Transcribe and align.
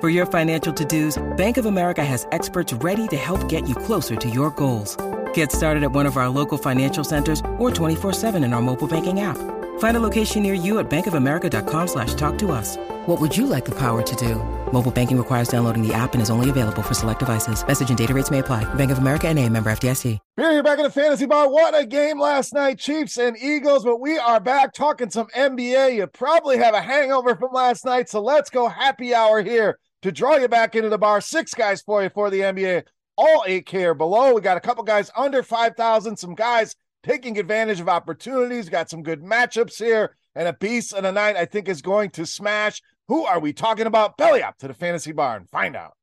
For 0.00 0.08
your 0.08 0.26
financial 0.26 0.72
to-dos, 0.72 1.20
Bank 1.36 1.56
of 1.56 1.66
America 1.66 2.04
has 2.04 2.24
experts 2.30 2.72
ready 2.74 3.08
to 3.08 3.16
help 3.16 3.48
get 3.48 3.68
you 3.68 3.74
closer 3.74 4.14
to 4.14 4.30
your 4.30 4.50
goals. 4.52 4.96
Get 5.34 5.50
started 5.50 5.82
at 5.82 5.90
one 5.90 6.06
of 6.06 6.16
our 6.16 6.28
local 6.28 6.56
financial 6.56 7.02
centers 7.02 7.40
or 7.58 7.70
24-7 7.72 8.36
in 8.44 8.52
our 8.52 8.62
mobile 8.62 8.86
banking 8.86 9.18
app. 9.18 9.36
Find 9.80 9.96
a 9.96 10.00
location 10.00 10.44
near 10.44 10.54
you 10.54 10.78
at 10.78 10.88
bankofamerica.com 10.88 11.88
slash 11.88 12.14
talk 12.14 12.38
to 12.38 12.52
us. 12.52 12.76
What 13.06 13.20
would 13.20 13.36
you 13.36 13.48
like 13.48 13.64
the 13.64 13.74
power 13.74 14.02
to 14.02 14.16
do? 14.16 14.36
Mobile 14.72 14.92
banking 14.92 15.18
requires 15.18 15.48
downloading 15.48 15.82
the 15.82 15.92
app 15.92 16.12
and 16.12 16.22
is 16.22 16.30
only 16.30 16.48
available 16.48 16.82
for 16.82 16.94
select 16.94 17.18
devices. 17.18 17.66
Message 17.66 17.88
and 17.88 17.98
data 17.98 18.14
rates 18.14 18.30
may 18.30 18.38
apply. 18.38 18.72
Bank 18.74 18.92
of 18.92 18.98
America 18.98 19.26
and 19.26 19.36
a 19.36 19.48
member 19.48 19.68
FDIC. 19.68 20.18
Here, 20.36 20.52
you're 20.52 20.62
back 20.62 20.78
in 20.78 20.84
the 20.84 20.90
fantasy 20.90 21.26
bar. 21.26 21.50
What 21.50 21.76
a 21.76 21.84
game 21.84 22.20
last 22.20 22.54
night, 22.54 22.78
Chiefs 22.78 23.18
and 23.18 23.36
Eagles. 23.36 23.82
But 23.82 24.00
we 24.00 24.16
are 24.16 24.38
back 24.38 24.74
talking 24.74 25.10
some 25.10 25.26
NBA. 25.36 25.96
You 25.96 26.06
probably 26.06 26.56
have 26.58 26.74
a 26.74 26.80
hangover 26.80 27.34
from 27.34 27.52
last 27.52 27.84
night, 27.84 28.08
so 28.08 28.22
let's 28.22 28.48
go 28.48 28.68
happy 28.68 29.12
hour 29.12 29.42
here 29.42 29.76
to 30.02 30.12
draw 30.12 30.36
you 30.36 30.48
back 30.48 30.74
into 30.74 30.88
the 30.88 30.98
bar. 30.98 31.20
Six 31.20 31.54
guys 31.54 31.82
for 31.82 32.02
you 32.02 32.10
for 32.10 32.30
the 32.30 32.40
NBA, 32.40 32.84
all 33.16 33.44
8K 33.46 33.84
or 33.84 33.94
below. 33.94 34.34
We 34.34 34.40
got 34.40 34.56
a 34.56 34.60
couple 34.60 34.84
guys 34.84 35.10
under 35.16 35.42
5,000, 35.42 36.16
some 36.16 36.34
guys 36.34 36.74
taking 37.02 37.38
advantage 37.38 37.80
of 37.80 37.88
opportunities. 37.88 38.68
Got 38.68 38.90
some 38.90 39.02
good 39.02 39.22
matchups 39.22 39.78
here, 39.78 40.16
and 40.34 40.48
a 40.48 40.52
beast 40.52 40.92
and 40.92 41.06
a 41.06 41.12
night 41.12 41.36
I 41.36 41.44
think 41.44 41.68
is 41.68 41.82
going 41.82 42.10
to 42.10 42.26
smash. 42.26 42.80
Who 43.08 43.24
are 43.24 43.40
we 43.40 43.52
talking 43.52 43.86
about? 43.86 44.16
Belly 44.16 44.42
up 44.42 44.58
to 44.58 44.68
the 44.68 44.74
fantasy 44.74 45.12
bar 45.12 45.36
and 45.36 45.48
find 45.48 45.74
out. 45.74 45.94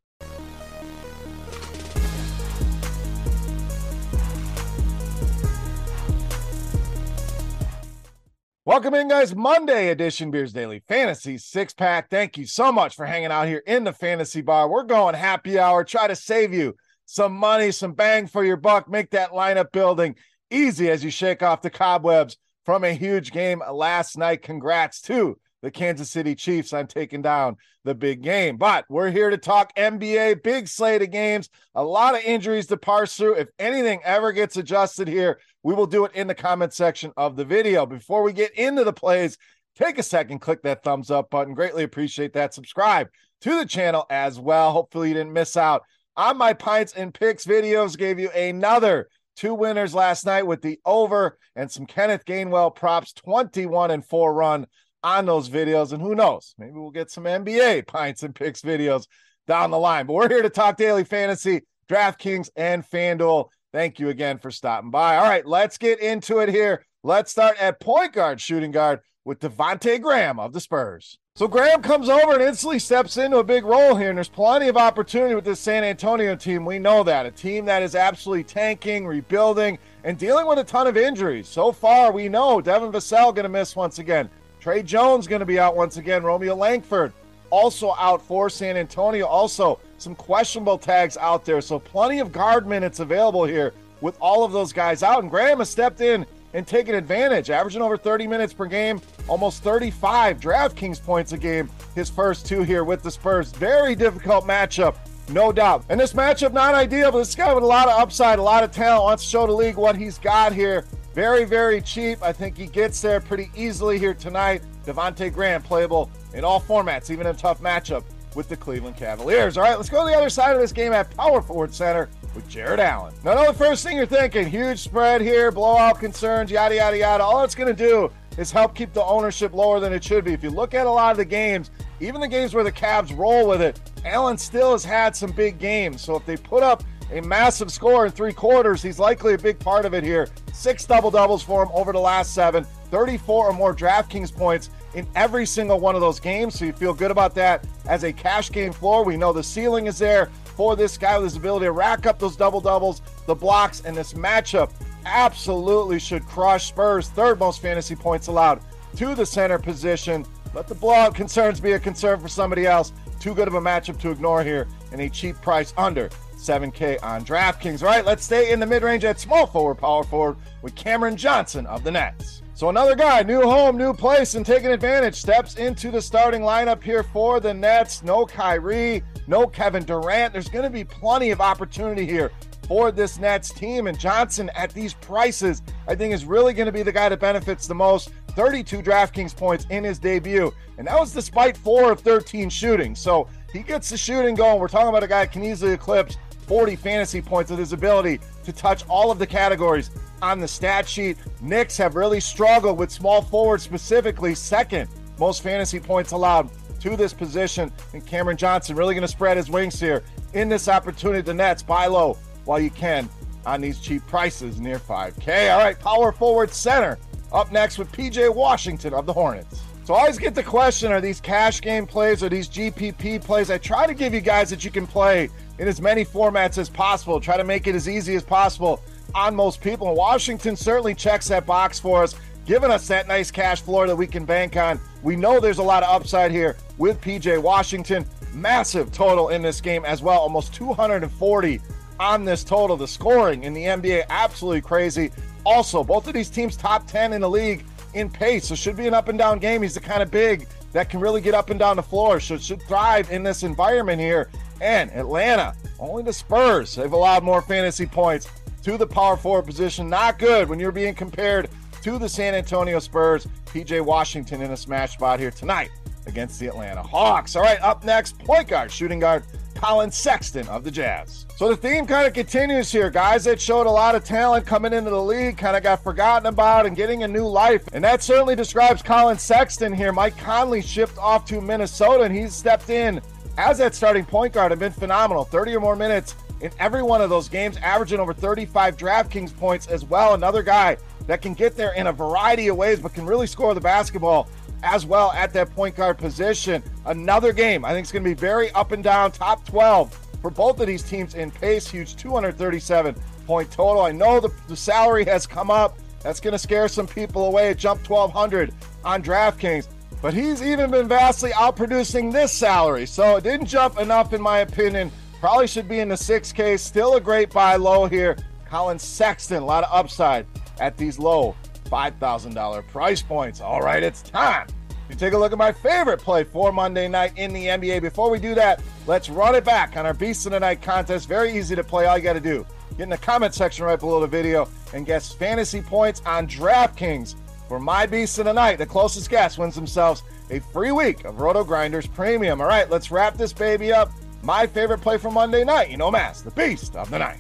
Welcome 8.76 8.96
in, 8.96 9.08
guys. 9.08 9.34
Monday 9.34 9.88
edition 9.88 10.32
Beers 10.32 10.52
Daily 10.52 10.84
Fantasy 10.90 11.38
Six 11.38 11.74
Pack. 11.74 12.10
Thank 12.10 12.38
you 12.38 12.46
so 12.46 12.74
much 12.74 12.94
for 12.94 13.06
hanging 13.06 13.32
out 13.32 13.48
here 13.48 13.64
in 13.66 13.86
the 13.86 13.94
fantasy 13.94 14.42
bar. 14.42 14.68
We're 14.68 14.84
going 14.84 15.16
happy 15.16 15.58
hour. 15.58 15.86
Try 15.86 16.10
to 16.10 16.16
save 16.18 16.54
you 16.54 16.76
some 17.06 17.32
money, 17.32 17.72
some 17.72 17.94
bang 17.94 18.28
for 18.28 18.44
your 18.44 18.58
buck. 18.58 18.90
Make 18.90 19.12
that 19.12 19.32
lineup 19.32 19.72
building 19.72 20.18
easy 20.52 20.90
as 20.92 21.06
you 21.06 21.10
shake 21.10 21.42
off 21.42 21.62
the 21.62 21.70
cobwebs 21.70 22.36
from 22.66 22.84
a 22.84 22.92
huge 22.92 23.32
game 23.32 23.64
last 23.72 24.18
night. 24.18 24.42
Congrats 24.42 25.00
to 25.04 25.40
the 25.62 25.72
Kansas 25.72 26.10
City 26.10 26.36
Chiefs 26.36 26.74
on 26.74 26.86
taking 26.86 27.22
down 27.22 27.56
the 27.86 27.96
big 27.96 28.22
game. 28.22 28.58
But 28.58 28.84
we're 28.90 29.10
here 29.10 29.30
to 29.30 29.38
talk 29.38 29.74
NBA, 29.78 30.44
big 30.44 30.68
slate 30.68 31.02
of 31.02 31.12
games, 31.12 31.50
a 31.74 31.84
lot 31.84 32.16
of 32.16 32.24
injuries 32.24 32.68
to 32.68 32.78
parse 32.78 33.16
through. 33.16 33.36
If 33.36 33.48
anything 33.58 34.02
ever 34.04 34.34
gets 34.34 34.58
adjusted 34.58 35.08
here, 35.08 35.40
we 35.66 35.74
will 35.74 35.88
do 35.88 36.06
it 36.06 36.14
in 36.14 36.28
the 36.28 36.36
comment 36.36 36.72
section 36.74 37.12
of 37.18 37.36
the 37.36 37.44
video. 37.44 37.88
Before 37.88 38.22
we 38.22 38.34
get 38.34 38.52
into 38.52 38.84
the 38.84 38.94
plays, 38.94 39.36
take 39.76 39.98
a 39.98 40.04
second, 40.04 40.38
click 40.38 40.62
that 40.62 40.84
thumbs 40.84 41.10
up 41.10 41.32
button. 41.32 41.56
Greatly 41.56 41.84
appreciate 41.84 42.34
that. 42.34 42.54
Subscribe 42.54 43.08
to 43.42 43.58
the 43.58 43.66
channel 43.66 44.06
as 44.12 44.40
well. 44.40 44.72
Hopefully, 44.72 45.08
you 45.08 45.16
didn't 45.16 45.34
miss 45.34 45.58
out 45.58 45.82
on 46.16 46.38
my 46.38 46.54
pints 46.54 46.94
and 46.94 47.12
picks 47.12 47.46
videos. 47.46 47.98
Gave 47.98 48.20
you 48.20 48.30
another 48.30 49.10
two 49.36 49.56
winners 49.56 49.96
last 49.96 50.24
night 50.24 50.46
with 50.46 50.62
the 50.62 50.80
over 50.86 51.36
and 51.56 51.72
some 51.72 51.88
Kenneth 51.88 52.26
Gainwell 52.26 52.76
props, 52.76 53.12
21 53.14 53.90
and 53.90 54.06
4 54.06 54.36
run 54.36 54.68
on 55.04 55.26
those 55.26 55.50
videos. 55.50 55.94
And 55.94 56.02
who 56.02 56.14
knows, 56.14 56.54
maybe 56.60 56.74
we'll 56.74 56.92
get 56.92 57.10
some 57.10 57.24
NBA 57.24 57.88
pints 57.88 58.22
and 58.22 58.36
picks 58.36 58.62
videos 58.62 59.08
down 59.48 59.72
the 59.72 59.80
line. 59.80 60.06
But 60.06 60.14
we're 60.14 60.30
here 60.30 60.44
to 60.44 60.50
talk 60.52 60.78
daily 60.78 61.06
fantasy, 61.06 61.64
DraftKings, 61.90 62.50
and 62.56 62.88
FanDuel. 62.88 63.50
Thank 63.76 64.00
you 64.00 64.08
again 64.08 64.38
for 64.38 64.52
stopping 64.52 64.90
by. 64.90 65.18
All 65.18 65.26
right, 65.26 65.46
let's 65.46 65.78
get 65.78 66.00
into 66.00 66.40
it 66.40 66.48
here. 66.48 66.86
Let's 67.04 67.30
start 67.30 67.58
at 67.60 67.82
point 67.82 68.14
guard, 68.14 68.40
shooting 68.40 68.72
guard 68.72 69.02
with 69.26 69.42
Devonte 69.42 70.02
Graham 70.02 70.40
of 70.40 70.54
the 70.54 70.62
Spurs. 70.62 71.18
So 71.36 71.50
Graham 71.50 71.82
comes 71.82 72.08
over 72.08 72.36
and 72.36 72.42
instantly 72.42 72.80
steps 72.80 73.18
into 73.18 73.40
a 73.40 73.44
big 73.44 73.66
role 73.66 73.98
here, 73.98 74.08
and 74.08 74.18
there's 74.18 74.30
plenty 74.30 74.70
of 74.70 74.78
opportunity 74.78 75.36
with 75.36 75.44
this 75.44 75.60
San 75.60 75.84
Antonio 75.84 76.38
team. 76.38 76.64
We 76.64 76.80
know 76.80 77.04
that 77.04 77.26
a 77.26 77.32
team 77.32 77.66
that 77.66 77.84
is 77.84 77.96
absolutely 77.96 78.46
tanking, 78.46 79.06
rebuilding, 79.06 79.78
and 80.06 80.18
dealing 80.18 80.48
with 80.48 80.60
a 80.60 80.64
ton 80.64 80.88
of 80.88 80.96
injuries. 80.96 81.50
So 81.50 81.74
far, 81.74 82.14
we 82.14 82.30
know 82.30 82.62
Devin 82.62 82.94
Vassell 82.94 83.36
going 83.36 83.44
to 83.44 83.50
miss 83.50 83.76
once 83.76 84.00
again. 84.00 84.30
Tre 84.62 84.84
Jones 84.84 85.28
going 85.28 85.42
to 85.42 85.46
be 85.46 85.60
out 85.60 85.76
once 85.76 85.98
again. 85.98 86.24
Romeo 86.24 86.56
Langford 86.56 87.12
also 87.50 87.94
out 88.00 88.22
for 88.22 88.50
San 88.50 88.78
Antonio. 88.78 89.26
Also, 89.26 89.82
some 89.98 90.16
questionable 90.16 90.78
tags 90.78 91.18
out 91.18 91.46
there. 91.46 91.62
So, 91.62 91.80
plenty 91.80 92.20
of 92.20 92.32
guard 92.32 92.68
minutes 92.68 93.00
available 93.00 93.46
here 93.46 93.74
with 94.02 94.18
all 94.20 94.44
of 94.44 94.52
those 94.52 94.74
guys 94.74 95.04
out. 95.04 95.22
And 95.22 95.32
Graham 95.32 95.60
has 95.60 95.70
stepped 95.70 96.02
in 96.02 96.26
and 96.54 96.66
taken 96.66 96.96
advantage, 96.96 97.50
averaging 97.50 97.82
over 97.82 97.98
30 97.98 98.28
minutes 98.28 98.54
per 98.54 98.66
game, 98.66 99.02
almost 99.28 99.64
35 99.64 100.40
DraftKings 100.40 101.04
points 101.04 101.34
a 101.34 101.38
game, 101.38 101.70
his 101.96 102.10
first 102.10 102.46
two 102.46 102.64
here 102.64 102.84
with 102.84 103.04
the 103.04 103.12
Spurs. 103.12 103.52
Very 103.52 103.96
difficult 103.96 104.46
matchup. 104.46 104.96
No 105.30 105.52
doubt. 105.52 105.84
And 105.90 106.00
this 106.00 106.14
matchup, 106.14 106.54
not 106.54 106.76
ideal, 106.76 107.12
but 107.12 107.18
this 107.18 107.36
guy 107.36 107.54
with 107.54 107.64
a 107.64 107.68
lot 107.68 107.90
of 107.90 108.00
upside, 108.00 108.40
a 108.40 108.44
lot 108.44 108.64
of 108.64 108.72
talent, 108.72 109.04
wants 109.04 109.24
to 109.24 109.30
show 109.30 109.48
the 109.48 109.54
league 109.54 109.76
what 109.76 109.98
he's 109.98 110.18
got 110.18 110.54
here. 110.54 110.86
Very, 111.14 111.46
very 111.46 111.82
cheap. 111.82 112.22
I 112.22 112.32
think 112.32 112.58
he 112.58 112.68
gets 112.68 113.02
there 113.02 113.20
pretty 113.20 113.50
easily 113.56 113.98
here 113.98 114.14
tonight. 114.14 114.62
Devonte 114.86 115.34
Graham 115.34 115.64
playable 115.64 116.12
in 116.34 116.44
all 116.44 116.62
formats, 116.62 117.10
even 117.10 117.26
in 117.26 117.36
a 117.36 117.38
tough 117.38 117.60
matchup 117.60 118.04
with 118.36 118.50
the 118.50 118.58
Cleveland 118.58 118.98
Cavaliers. 118.98 119.58
All 119.58 119.64
right, 119.64 119.78
let's 119.78 119.90
go 119.90 120.06
to 120.06 120.12
the 120.12 120.18
other 120.18 120.30
side 120.30 120.56
of 120.56 120.62
this 120.62 120.72
game 120.72 120.94
at 120.94 121.16
Power 121.16 121.42
Forward 121.42 121.74
Center 121.74 122.10
with 122.34 122.48
Jarrett 122.50 122.80
Allen. 122.80 123.14
Now, 123.24 123.36
know 123.36 123.48
the 123.48 123.58
first 123.58 123.84
thing 123.84 123.98
you're 123.98 124.06
thinking 124.06 124.48
huge 124.48 124.80
spread 124.80 125.22
here, 125.22 125.52
blowout 125.52 126.00
concerns, 126.00 126.52
yada, 126.52 126.76
yada, 126.76 126.98
yada. 126.98 127.24
All 127.24 127.44
it's 127.44 127.56
going 127.56 127.74
to 127.74 127.88
do 127.88 128.12
is 128.38 128.52
help 128.52 128.76
keep 128.76 128.92
the 128.94 129.04
ownership 129.04 129.54
lower 129.54 129.80
than 129.80 129.94
it 129.94 130.04
should 130.04 130.26
be. 130.26 130.34
If 130.34 130.44
you 130.44 130.50
look 130.50 130.74
at 130.74 130.86
a 130.86 130.92
lot 130.92 131.12
of 131.12 131.18
the 131.18 131.26
games, 131.26 131.72
even 132.02 132.20
the 132.20 132.28
games 132.28 132.54
where 132.54 132.64
the 132.64 132.72
Cavs 132.72 133.18
roll 133.18 133.48
with 133.48 133.62
it, 133.62 133.80
Allen 134.04 134.38
still 134.38 134.74
has 134.74 134.84
had 134.84 135.16
some 135.16 135.32
big 135.32 135.58
games. 135.58 136.02
So 136.02 136.16
if 136.16 136.26
they 136.26 136.36
put 136.36 136.62
up 136.62 136.84
a 137.12 137.22
massive 137.22 137.72
score 137.72 138.06
in 138.06 138.12
three 138.12 138.34
quarters, 138.34 138.82
he's 138.82 139.00
likely 139.00 139.36
a 139.36 139.38
big 139.38 139.60
part 139.60 139.86
of 139.86 139.94
it 139.94 140.04
here. 140.04 140.28
Six 140.54 140.86
double 140.86 141.12
doubles 141.12 141.44
for 141.44 141.64
him 141.64 141.70
over 141.74 141.94
the 141.94 142.00
last 142.00 142.34
seven, 142.34 142.66
34 142.92 143.50
or 143.50 143.54
more 143.54 143.74
DraftKings 143.74 144.36
points 144.36 144.70
in 144.96 145.06
every 145.14 145.46
single 145.46 145.80
one 145.80 145.94
of 145.94 146.02
those 146.02 146.20
games. 146.20 146.58
So 146.58 146.66
you 146.66 146.74
feel 146.74 146.94
good 146.94 147.12
about 147.12 147.36
that 147.36 147.68
as 147.88 148.04
a 148.04 148.12
cash 148.12 148.52
game 148.52 148.72
floor. 148.72 149.04
We 149.04 149.18
know 149.18 149.32
the 149.34 149.44
ceiling 149.44 149.86
is 149.86 150.00
there 150.00 150.32
for 150.56 150.76
this 150.76 150.98
guy 150.98 151.18
with 151.18 151.26
his 151.26 151.36
ability 151.36 151.66
to 151.66 151.72
rack 151.72 152.06
up 152.06 152.18
those 152.18 152.36
double 152.36 152.62
doubles, 152.62 153.02
the 153.28 153.36
blocks, 153.36 153.82
and 153.82 153.96
this 153.96 154.14
matchup 154.14 154.72
absolutely 155.06 156.00
should 156.00 156.26
crush 156.26 156.68
Spurs' 156.68 157.10
third 157.10 157.38
most 157.38 157.62
fantasy 157.62 157.96
points 157.96 158.28
allowed 158.28 158.62
to 158.96 159.14
the 159.14 159.26
center 159.26 159.60
position. 159.60 160.26
Let 160.54 160.68
the 160.68 160.76
blowout 160.76 161.14
concerns 161.14 161.60
be 161.60 161.74
a 161.74 161.80
concern 161.80 162.20
for 162.20 162.30
somebody 162.30 162.66
else. 162.66 162.94
Too 163.20 163.36
good 163.36 163.50
of 163.50 163.56
a 163.56 163.62
matchup 163.62 164.00
to 164.00 164.12
ignore 164.12 164.44
here 164.44 164.68
and 164.92 165.02
a 165.02 165.10
cheap 165.10 165.36
price 165.42 165.74
under 165.78 166.10
7K 166.38 167.04
on 167.04 167.26
DraftKings. 167.26 167.82
All 167.82 167.90
right, 167.90 168.06
let's 168.06 168.24
stay 168.24 168.52
in 168.52 168.60
the 168.60 168.66
mid 168.66 168.84
range 168.84 169.04
at 169.04 169.20
small 169.20 169.48
forward, 169.48 169.76
power 169.76 170.04
forward 170.04 170.38
with 170.62 170.74
Cameron 170.76 171.18
Johnson 171.18 171.66
of 171.66 171.84
the 171.84 171.92
Nets. 171.92 172.42
So 172.56 172.70
another 172.70 172.96
guy, 172.96 173.22
new 173.22 173.42
home, 173.42 173.76
new 173.76 173.94
place, 173.94 174.36
and 174.36 174.46
taking 174.46 174.72
advantage, 174.72 175.16
steps 175.16 175.56
into 175.56 175.92
the 175.92 176.02
starting 176.02 176.40
lineup 176.40 176.82
here 176.82 177.04
for 177.04 177.42
the 177.42 177.54
Nets. 177.54 178.02
No 178.02 178.26
Kyrie, 178.26 179.04
no 179.28 179.46
Kevin 179.46 179.84
Durant. 179.84 180.32
There's 180.32 180.48
going 180.48 180.64
to 180.64 180.70
be 180.70 180.86
plenty 180.86 181.32
of 181.32 181.42
opportunity 181.42 182.06
here 182.06 182.32
for 182.66 182.94
this 182.94 183.20
Nets 183.20 183.50
team. 183.50 183.88
And 183.88 184.00
Johnson 184.00 184.50
at 184.56 184.74
these 184.74 184.94
prices, 184.94 185.64
I 185.90 185.96
think, 185.96 186.14
is 186.14 186.24
really 186.24 186.54
going 186.54 186.68
to 186.68 186.72
be 186.72 186.82
the 186.82 186.94
guy 186.94 187.10
that 187.10 187.20
benefits 187.20 187.68
the 187.68 187.76
most. 187.76 188.12
32 188.30 188.82
DraftKings 188.82 189.36
points 189.36 189.68
in 189.70 189.84
his 189.84 190.00
debut. 190.00 190.54
And 190.78 190.88
that 190.88 190.98
was 190.98 191.12
despite 191.12 191.58
four 191.58 191.92
of 191.92 192.00
13 192.00 192.50
shooting. 192.50 192.96
So 192.96 193.28
he 193.52 193.64
gets 193.64 193.90
the 193.90 193.98
shooting 193.98 194.34
going. 194.34 194.62
We're 194.62 194.70
talking 194.70 194.88
about 194.88 195.04
a 195.04 195.08
guy 195.08 195.26
that 195.26 195.34
can 195.34 195.44
easily 195.44 195.74
eclipse 195.74 196.16
40 196.48 196.78
fantasy 196.78 197.22
points 197.22 197.52
with 197.52 197.60
his 197.60 197.74
ability 197.74 198.22
to 198.46 198.54
touch 198.54 198.86
all 198.88 199.12
of 199.12 199.20
the 199.20 199.28
categories 199.28 199.90
on 200.22 200.40
the 200.40 200.48
stat 200.48 200.88
sheet. 200.88 201.18
Knicks 201.42 201.78
have 201.78 201.96
really 201.96 202.20
struggled 202.20 202.78
with 202.78 202.92
small 202.92 203.22
forward 203.22 203.62
specifically, 203.62 204.36
second 204.36 204.90
most 205.20 205.42
fantasy 205.42 205.80
points 205.80 206.12
allowed 206.12 206.50
to 206.82 206.96
this 206.96 207.14
position. 207.14 207.72
And 207.94 208.06
Cameron 208.06 208.38
Johnson 208.38 208.76
really 208.76 208.94
going 208.94 209.04
to 209.04 209.08
spread 209.08 209.38
his 209.38 209.50
wings 209.50 209.80
here 209.80 210.04
in 210.34 210.50
this 210.50 210.68
opportunity. 210.68 211.22
The 211.22 211.34
Nets 211.34 211.64
buy 211.64 211.88
low 211.88 212.18
while 212.46 212.60
you 212.60 212.70
can 212.70 213.10
on 213.46 213.62
these 213.62 213.80
cheap 213.80 214.06
prices 214.08 214.60
near 214.60 214.80
5K. 214.80 215.54
All 215.54 215.60
right, 215.60 215.80
power 215.80 216.12
forward 216.12 216.52
center 216.52 216.98
up 217.32 217.52
next 217.52 217.78
with 217.78 217.92
PJ 217.92 218.34
Washington 218.34 218.94
of 218.94 219.06
the 219.06 219.14
Hornets. 219.14 219.62
So 219.84 219.94
I 219.94 220.00
always 220.00 220.18
get 220.18 220.34
the 220.34 220.44
question 220.44 220.92
are 220.92 221.00
these 221.00 221.22
cash 221.22 221.62
game 221.62 221.86
plays 221.86 222.24
or 222.24 222.30
these 222.30 222.50
GPP 222.50 223.24
plays? 223.24 223.52
I 223.52 223.60
try 223.60 223.86
to 223.86 223.94
give 223.94 224.16
you 224.16 224.22
guys 224.22 224.50
that 224.50 224.66
you 224.66 224.72
can 224.72 224.88
play 224.88 225.30
in 225.60 225.68
as 225.68 225.80
many 225.80 226.04
formats 226.04 226.58
as 226.58 226.70
possible, 226.70 227.20
try 227.20 227.38
to 227.38 227.44
make 227.44 227.68
it 227.68 227.76
as 227.76 227.88
easy 227.88 228.16
as 228.16 228.24
possible 228.24 228.82
on 229.16 229.34
most 229.34 229.62
people. 229.62 229.88
And 229.88 229.98
Washington 229.98 230.56
certainly 230.56 230.94
checks 230.94 231.28
that 231.30 231.46
box 231.46 231.80
for 231.80 232.04
us, 232.04 232.16
giving 232.46 232.70
us 232.70 232.88
that 232.90 233.08
nice 233.08 233.32
cash 233.32 233.62
floor 233.62 233.88
that 233.88 233.96
we 233.96 234.06
can 234.06 234.26
bank 234.26 234.58
on. 234.58 234.80
We 235.02 235.16
know 235.16 235.40
there's 235.40 235.58
a 235.58 235.64
lot 235.64 235.82
of 235.82 235.90
upside 235.90 236.32
here 236.32 236.58
with 236.78 237.02
PJ 237.02 237.42
Washington. 237.42 238.06
Massive 238.34 238.92
total 238.92 239.30
in 239.30 239.42
this 239.42 239.62
game 239.62 239.86
as 239.86 240.02
well, 240.02 240.20
almost 240.20 240.54
240 240.54 241.62
on 242.00 242.26
this 242.26 242.44
total. 242.44 242.76
The 242.76 242.88
scoring 242.88 243.44
in 243.44 243.54
the 243.54 243.64
NBA, 243.64 244.04
absolutely 244.10 244.62
crazy. 244.62 245.12
Also, 245.46 245.84
both 245.84 246.08
of 246.08 246.14
these 246.14 246.30
teams 246.30 246.58
top 246.58 246.86
10 246.86 247.14
in 247.14 247.22
the 247.22 247.30
league 247.30 247.66
in 247.94 248.10
pace, 248.10 248.48
so 248.50 248.56
should 248.56 248.76
be 248.76 248.88
an 248.88 248.94
up 248.94 249.08
and 249.08 249.18
down 249.18 249.40
game. 249.40 249.62
He's 249.62 249.76
the 249.76 249.80
kind 249.80 250.04
of 250.04 250.12
big 250.12 250.48
that 250.74 250.90
can 250.90 251.00
really 251.00 251.22
get 251.22 251.34
up 251.34 251.50
and 251.50 251.58
down 251.58 251.78
the 251.78 251.84
floor, 251.84 252.20
so 252.20 252.38
should 252.38 252.62
thrive 252.64 253.10
in 253.10 253.24
this 253.24 253.44
environment 253.44 254.02
here. 254.02 254.30
And 254.60 254.92
Atlanta, 254.92 255.56
only 255.80 256.04
the 256.04 256.12
Spurs, 256.12 256.76
they've 256.76 256.92
allowed 256.92 257.24
more 257.24 257.42
fantasy 257.42 257.86
points 257.86 258.28
to 258.66 258.80
the 258.80 258.88
power 258.88 259.16
forward 259.16 259.46
position. 259.46 259.88
Not 259.88 260.18
good 260.18 260.50
when 260.50 260.60
you're 260.60 260.72
being 260.72 260.96
compared 260.96 261.50
to 261.84 262.00
the 262.00 262.10
San 262.10 262.34
Antonio 262.34 262.80
Spurs. 262.80 263.28
PJ 263.46 263.80
Washington 263.86 264.42
in 264.42 264.52
a 264.52 264.58
smash 264.58 264.94
spot 264.94 265.20
here 265.20 265.30
tonight 265.30 265.70
against 266.08 266.40
the 266.40 266.48
Atlanta 266.48 266.82
Hawks. 266.82 267.36
All 267.36 267.44
right, 267.44 267.62
up 267.62 267.84
next, 267.84 268.18
point 268.18 268.48
guard, 268.48 268.72
shooting 268.72 269.00
guard 269.00 269.24
Collin 269.54 269.92
Sexton 269.92 270.48
of 270.48 270.64
the 270.64 270.72
Jazz. 270.72 271.28
So 271.36 271.48
the 271.48 271.56
theme 271.56 271.86
kind 271.86 272.08
of 272.08 272.14
continues 272.14 272.72
here. 272.72 272.90
Guys 272.90 273.24
that 273.26 273.40
showed 273.40 273.68
a 273.68 273.72
lot 273.72 273.94
of 273.94 274.04
talent 274.04 274.48
coming 274.48 274.74
into 274.74 274.90
the 274.90 275.02
league 275.02 275.38
kind 275.38 275.56
of 275.56 275.62
got 275.62 275.84
forgotten 275.84 276.26
about 276.26 276.66
and 276.66 276.76
getting 276.76 277.04
a 277.04 277.08
new 277.08 277.28
life. 277.28 277.64
And 277.72 277.84
that 277.84 278.02
certainly 278.02 278.36
describes 278.36 278.82
Collin 278.82 279.20
Sexton 279.20 279.74
here. 279.74 279.94
Mike 279.94 280.18
Conley 280.18 280.64
shipped 280.64 280.98
off 280.98 281.24
to 281.26 281.40
Minnesota 281.40 282.06
and 282.06 282.16
he's 282.16 282.34
stepped 282.34 282.72
in 282.72 283.00
as 283.38 283.60
that 283.60 283.76
starting 283.76 284.06
point 284.06 284.34
guard 284.34 284.52
and 284.52 284.60
been 284.60 284.72
phenomenal. 284.72 285.24
30 285.24 285.56
or 285.56 285.60
more 285.60 285.76
minutes 285.76 286.16
in 286.46 286.52
every 286.60 286.84
one 286.84 287.02
of 287.02 287.10
those 287.10 287.28
games, 287.28 287.58
averaging 287.58 288.00
over 288.00 288.14
35 288.14 288.78
DraftKings 288.78 289.36
points 289.36 289.68
as 289.68 289.84
well. 289.84 290.14
Another 290.14 290.44
guy 290.44 290.78
that 291.08 291.22
can 291.22 291.34
get 291.34 291.56
there 291.56 291.74
in 291.74 291.88
a 291.88 291.92
variety 291.92 292.48
of 292.48 292.56
ways, 292.56 292.80
but 292.80 292.94
can 292.94 293.06
really 293.06 293.28
score 293.28 293.54
the 293.54 293.62
basketball 293.62 294.30
as 294.64 294.86
well 294.86 295.12
at 295.12 295.34
that 295.34 295.50
point 295.52 295.76
guard 295.76 295.98
position. 295.98 296.64
Another 296.86 297.34
game 297.34 297.66
I 297.66 297.72
think 297.74 297.84
it's 297.84 297.92
going 297.92 298.04
to 298.04 298.10
be 298.10 298.16
very 298.16 298.52
up 298.52 298.72
and 298.72 298.84
down, 298.84 299.12
top 299.12 299.46
12 299.46 299.94
for 300.22 300.32
both 300.32 300.60
of 300.60 300.68
these 300.68 300.84
teams 300.84 301.16
in 301.16 301.30
pace. 301.30 301.68
Huge 301.68 301.96
237 301.96 302.96
point 303.26 303.52
total. 303.52 303.84
I 303.84 303.92
know 303.92 304.20
the, 304.20 304.30
the 304.48 304.56
salary 304.56 305.06
has 305.06 305.28
come 305.28 305.52
up. 305.52 305.78
That's 306.02 306.20
going 306.20 306.34
to 306.34 306.40
scare 306.40 306.68
some 306.68 306.88
people 306.88 307.26
away. 307.26 307.50
It 307.50 307.58
jumped 307.58 307.90
1,200 307.90 308.54
on 308.84 309.02
DraftKings. 309.02 309.68
But 310.02 310.14
he's 310.14 310.44
even 310.44 310.70
been 310.70 310.88
vastly 310.88 311.32
outproducing 311.32 312.12
this 312.12 312.32
salary. 312.32 312.86
So 312.86 313.16
it 313.16 313.24
didn't 313.24 313.48
jump 313.48 313.80
enough, 313.80 314.14
in 314.14 314.22
my 314.22 314.40
opinion, 314.40 314.92
Probably 315.26 315.48
should 315.48 315.68
be 315.68 315.80
in 315.80 315.90
the 315.90 315.96
6K. 315.96 316.60
Still 316.60 316.98
a 316.98 317.02
great 317.02 317.32
buy 317.32 317.56
low 317.56 317.88
here. 317.88 318.16
Collin 318.48 318.78
Sexton, 318.78 319.42
a 319.42 319.46
lot 319.46 319.64
of 319.64 319.72
upside 319.74 320.28
at 320.60 320.78
these 320.78 321.00
low 321.00 321.36
$5,000 321.64 322.68
price 322.68 323.02
points. 323.02 323.42
All 323.42 323.60
right, 323.60 323.82
it's 323.82 324.04
time 324.04 324.46
to 324.88 324.96
take 324.96 325.14
a 325.14 325.18
look 325.18 325.32
at 325.32 325.40
my 325.40 325.52
favorite 325.52 326.00
play 326.00 326.26
for 326.26 326.52
Monday 326.52 326.88
night 326.88 327.14
in 327.16 327.34
the 327.34 327.48
NBA. 327.48 327.82
Before 327.82 328.12
we 328.12 328.20
do 328.20 328.36
that, 328.36 328.62
let's 328.86 329.10
run 329.10 329.34
it 329.34 329.44
back 329.44 329.76
on 329.78 329.88
our 329.88 329.96
Beast 329.96 330.28
of 330.28 330.34
the 330.34 330.40
Night 330.40 330.62
contest. 330.62 331.08
Very 331.08 331.36
easy 331.36 331.56
to 331.56 331.64
play. 331.64 331.88
All 331.88 331.98
you 331.98 332.04
got 332.04 332.14
to 332.14 332.20
do, 332.20 332.46
get 332.78 332.84
in 332.84 332.90
the 332.90 332.98
comment 333.00 333.34
section 333.34 333.66
right 333.66 333.80
below 333.80 334.00
the 334.00 334.06
video 334.06 334.48
and 334.76 334.86
guess 334.86 335.12
fantasy 335.12 335.60
points 335.60 336.04
on 336.06 336.28
DraftKings 336.28 337.16
for 337.48 337.60
my 337.60 337.88
Beast 337.88 338.20
of 338.20 338.26
the 338.26 338.34
Night. 338.34 338.60
The 338.60 338.68
closest 338.68 339.10
guess 339.10 339.40
wins 339.40 339.56
themselves 339.56 340.04
a 340.30 340.40
free 340.40 340.72
week 340.72 341.04
of 341.04 341.16
RotoGrinders 341.16 341.92
Premium. 341.96 342.42
All 342.42 342.48
right, 342.48 342.70
let's 342.70 342.92
wrap 342.92 343.18
this 343.18 343.34
baby 343.34 343.74
up 343.74 343.90
my 344.26 344.48
favorite 344.48 344.80
play 344.80 344.98
from 344.98 345.14
Monday 345.14 345.44
night. 345.44 345.70
You 345.70 345.78
know, 345.78 345.92
Mass, 345.92 346.22
the 346.22 346.32
beast 346.32 346.76
of 346.76 346.90
the 346.90 347.00
night. 347.00 347.20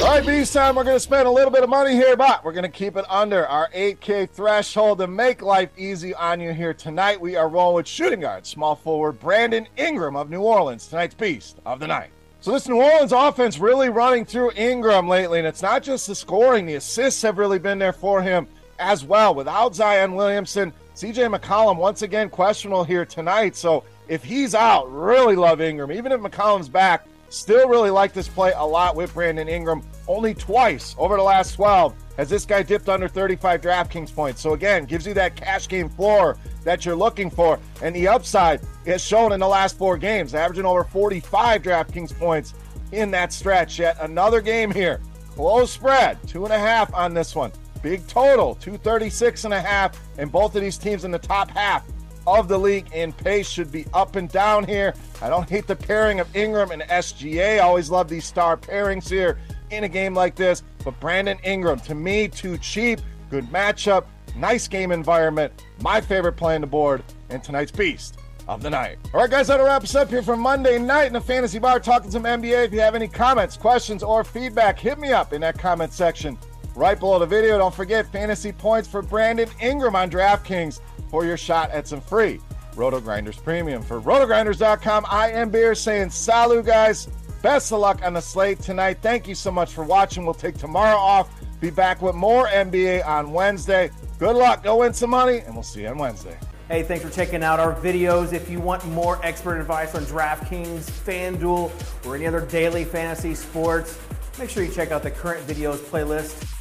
All 0.00 0.10
right, 0.10 0.26
Beast 0.26 0.52
time. 0.52 0.76
We're 0.76 0.84
going 0.84 0.96
to 0.96 1.00
spend 1.00 1.26
a 1.26 1.30
little 1.30 1.50
bit 1.50 1.62
of 1.62 1.70
money 1.70 1.92
here, 1.92 2.14
but 2.14 2.44
we're 2.44 2.52
going 2.52 2.64
to 2.64 2.68
keep 2.68 2.96
it 2.96 3.06
under 3.08 3.46
our 3.46 3.70
8K 3.70 4.28
threshold 4.28 4.98
to 4.98 5.06
make 5.06 5.40
life 5.40 5.70
easy 5.78 6.14
on 6.14 6.40
you 6.40 6.52
here 6.52 6.74
tonight. 6.74 7.20
We 7.20 7.36
are 7.36 7.48
rolling 7.48 7.76
with 7.76 7.86
shooting 7.86 8.20
guard, 8.20 8.44
small 8.44 8.76
forward 8.76 9.18
Brandon 9.18 9.66
Ingram 9.78 10.14
of 10.14 10.28
New 10.28 10.42
Orleans, 10.42 10.86
tonight's 10.86 11.14
Beast 11.14 11.58
of 11.64 11.80
the 11.80 11.86
Night. 11.86 12.10
So 12.40 12.52
this 12.52 12.68
New 12.68 12.82
Orleans 12.82 13.12
offense 13.12 13.58
really 13.58 13.88
running 13.88 14.26
through 14.26 14.52
Ingram 14.52 15.08
lately, 15.08 15.38
and 15.38 15.48
it's 15.48 15.62
not 15.62 15.82
just 15.82 16.06
the 16.06 16.14
scoring; 16.14 16.66
the 16.66 16.74
assists 16.74 17.22
have 17.22 17.38
really 17.38 17.58
been 17.58 17.78
there 17.78 17.94
for 17.94 18.20
him 18.20 18.46
as 18.78 19.04
well. 19.04 19.34
Without 19.34 19.74
Zion 19.74 20.14
Williamson, 20.14 20.72
CJ 20.94 21.36
McCollum 21.36 21.76
once 21.76 22.02
again 22.02 22.30
questionable 22.30 22.84
here 22.84 23.04
tonight. 23.04 23.56
So 23.56 23.84
if 24.08 24.22
he's 24.22 24.54
out, 24.54 24.90
really 24.92 25.36
love 25.36 25.60
Ingram. 25.60 25.92
Even 25.92 26.12
if 26.12 26.20
McCollum's 26.20 26.68
back, 26.68 27.06
still 27.30 27.68
really 27.68 27.90
like 27.90 28.12
this 28.12 28.28
play 28.28 28.52
a 28.56 28.64
lot 28.64 28.94
with 28.94 29.12
Brandon 29.14 29.48
Ingram. 29.48 29.82
Only 30.06 30.34
twice 30.34 30.94
over 30.98 31.16
the 31.16 31.22
last 31.22 31.54
12 31.54 31.94
has 32.16 32.28
this 32.28 32.44
guy 32.44 32.62
dipped 32.62 32.88
under 32.88 33.08
35 33.08 33.60
DraftKings 33.60 34.14
points. 34.14 34.40
So 34.40 34.54
again, 34.54 34.84
gives 34.84 35.06
you 35.06 35.14
that 35.14 35.34
cash 35.34 35.68
game 35.68 35.88
floor 35.88 36.38
that 36.62 36.86
you're 36.86 36.94
looking 36.94 37.30
for. 37.30 37.58
And 37.82 37.94
the 37.94 38.08
upside 38.08 38.60
is 38.84 39.02
shown 39.02 39.32
in 39.32 39.40
the 39.40 39.48
last 39.48 39.76
four 39.76 39.96
games, 39.98 40.34
averaging 40.34 40.64
over 40.64 40.84
45 40.84 41.62
DraftKings 41.62 42.16
points 42.16 42.54
in 42.92 43.10
that 43.10 43.32
stretch. 43.32 43.78
Yet 43.78 43.96
another 44.00 44.40
game 44.40 44.70
here. 44.70 45.00
Close 45.34 45.72
spread, 45.72 46.18
two 46.28 46.44
and 46.44 46.54
a 46.54 46.58
half 46.58 46.94
on 46.94 47.12
this 47.12 47.34
one. 47.34 47.50
Big 47.84 48.06
total, 48.06 48.54
236 48.54 49.44
and 49.44 49.52
a 49.52 49.60
half, 49.60 50.00
and 50.16 50.32
both 50.32 50.56
of 50.56 50.62
these 50.62 50.78
teams 50.78 51.04
in 51.04 51.10
the 51.10 51.18
top 51.18 51.50
half 51.50 51.84
of 52.26 52.48
the 52.48 52.58
league 52.58 52.90
in 52.94 53.12
pace 53.12 53.46
should 53.46 53.70
be 53.70 53.84
up 53.92 54.16
and 54.16 54.30
down 54.30 54.64
here. 54.64 54.94
I 55.20 55.28
don't 55.28 55.46
hate 55.46 55.66
the 55.66 55.76
pairing 55.76 56.18
of 56.18 56.34
Ingram 56.34 56.70
and 56.70 56.80
SGA. 56.80 57.56
I 57.56 57.58
always 57.58 57.90
love 57.90 58.08
these 58.08 58.24
star 58.24 58.56
pairings 58.56 59.06
here 59.06 59.38
in 59.70 59.84
a 59.84 59.88
game 59.90 60.14
like 60.14 60.34
this. 60.34 60.62
But 60.82 60.98
Brandon 60.98 61.36
Ingram, 61.44 61.78
to 61.80 61.94
me, 61.94 62.26
too 62.26 62.56
cheap. 62.56 63.02
Good 63.28 63.44
matchup, 63.48 64.06
nice 64.34 64.66
game 64.66 64.90
environment. 64.90 65.52
My 65.82 66.00
favorite 66.00 66.38
play 66.38 66.54
on 66.54 66.62
the 66.62 66.66
board, 66.66 67.04
and 67.28 67.44
tonight's 67.44 67.70
beast 67.70 68.18
of 68.48 68.62
the 68.62 68.70
night. 68.70 68.96
All 69.12 69.20
right, 69.20 69.30
guys, 69.30 69.48
that'll 69.48 69.66
wrap 69.66 69.82
us 69.82 69.94
up 69.94 70.08
here 70.08 70.22
for 70.22 70.38
Monday 70.38 70.78
night 70.78 71.08
in 71.08 71.12
the 71.12 71.20
Fantasy 71.20 71.58
Bar 71.58 71.80
talking 71.80 72.10
some 72.10 72.22
NBA. 72.22 72.64
If 72.64 72.72
you 72.72 72.80
have 72.80 72.94
any 72.94 73.08
comments, 73.08 73.58
questions, 73.58 74.02
or 74.02 74.24
feedback, 74.24 74.78
hit 74.78 74.98
me 74.98 75.12
up 75.12 75.34
in 75.34 75.42
that 75.42 75.58
comment 75.58 75.92
section 75.92 76.38
right 76.74 76.98
below 76.98 77.18
the 77.18 77.26
video. 77.26 77.58
Don't 77.58 77.74
forget 77.74 78.10
fantasy 78.10 78.52
points 78.52 78.88
for 78.88 79.02
Brandon 79.02 79.48
Ingram 79.60 79.96
on 79.96 80.10
DraftKings 80.10 80.80
for 81.10 81.24
your 81.24 81.36
shot 81.36 81.70
at 81.70 81.86
some 81.86 82.00
free 82.00 82.40
RotoGrinders 82.74 83.42
Premium. 83.42 83.82
For 83.82 84.00
rotogrinders.com, 84.00 85.06
I 85.08 85.30
am 85.30 85.50
Beer 85.50 85.74
saying 85.74 86.10
salut, 86.10 86.66
guys. 86.66 87.08
Best 87.42 87.72
of 87.72 87.80
luck 87.80 88.02
on 88.02 88.14
the 88.14 88.20
slate 88.20 88.60
tonight. 88.60 88.98
Thank 89.02 89.28
you 89.28 89.34
so 89.34 89.50
much 89.50 89.72
for 89.72 89.84
watching. 89.84 90.24
We'll 90.24 90.34
take 90.34 90.56
tomorrow 90.56 90.96
off. 90.96 91.28
Be 91.60 91.70
back 91.70 92.02
with 92.02 92.14
more 92.14 92.46
NBA 92.48 93.06
on 93.06 93.32
Wednesday. 93.32 93.90
Good 94.18 94.36
luck. 94.36 94.62
Go 94.62 94.76
win 94.76 94.94
some 94.94 95.10
money, 95.10 95.38
and 95.38 95.54
we'll 95.54 95.62
see 95.62 95.82
you 95.82 95.88
on 95.88 95.98
Wednesday. 95.98 96.38
Hey, 96.68 96.82
thanks 96.82 97.04
for 97.04 97.10
checking 97.10 97.44
out 97.44 97.60
our 97.60 97.74
videos. 97.74 98.32
If 98.32 98.48
you 98.48 98.58
want 98.58 98.84
more 98.86 99.20
expert 99.22 99.60
advice 99.60 99.94
on 99.94 100.04
DraftKings, 100.06 100.90
FanDuel, 100.90 102.06
or 102.06 102.16
any 102.16 102.26
other 102.26 102.40
daily 102.46 102.84
fantasy 102.84 103.34
sports, 103.34 103.98
make 104.38 104.48
sure 104.48 104.62
you 104.62 104.72
check 104.72 104.90
out 104.90 105.02
the 105.02 105.10
current 105.10 105.46
videos 105.46 105.76
playlist 105.76 106.53